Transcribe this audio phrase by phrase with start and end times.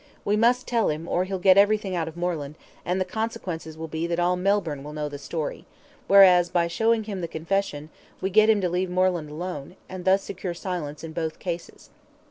[0.25, 3.87] We must tell him, or he'll get everything out of Moreland, and the consequences will
[3.87, 5.67] be that all Melbourne will know the story;
[6.07, 10.23] whereas, by showing him the confession, we get him to leave Moreland alone, and thus
[10.23, 11.91] secure silence in both cases."